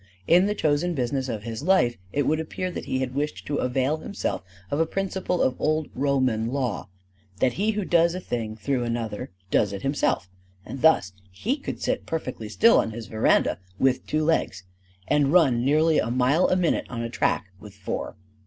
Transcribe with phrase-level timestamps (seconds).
[0.25, 3.57] In the chosen business of his life it would appear that he had wished to
[3.57, 6.89] avail himself of a principle of Old Roman law:
[7.39, 10.27] that he who does a thing through another does it himself;
[10.65, 14.63] and thus he could sit perfectly still on his veranda with two legs
[15.07, 18.15] and run nearly a mile a minute on a track with four.